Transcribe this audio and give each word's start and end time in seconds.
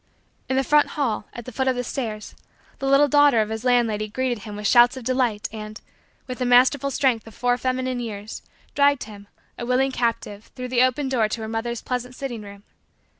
In 0.49 0.55
the 0.55 0.63
front 0.63 0.87
hall, 0.97 1.27
at 1.31 1.45
the 1.45 1.51
foot 1.51 1.67
of 1.67 1.75
the 1.75 1.83
stairs, 1.83 2.33
the 2.79 2.87
little 2.87 3.07
daughter 3.07 3.39
of 3.39 3.49
his 3.49 3.63
landlady 3.63 4.07
greeted 4.07 4.45
him 4.45 4.55
with 4.55 4.65
shouts 4.65 4.97
of 4.97 5.03
delight 5.03 5.47
and, 5.53 5.79
with 6.25 6.39
the 6.39 6.43
masterful 6.47 6.89
strength 6.89 7.27
of 7.27 7.35
four 7.35 7.55
feminine 7.55 7.99
years, 7.99 8.41
dragged 8.73 9.03
him, 9.03 9.27
a 9.59 9.65
willing 9.67 9.91
captive, 9.91 10.45
through 10.55 10.69
the 10.69 10.81
open 10.81 11.07
door 11.07 11.29
to 11.29 11.41
her 11.41 11.47
mother's 11.47 11.83
pleasant 11.83 12.15
sitting 12.15 12.41
room. 12.41 12.63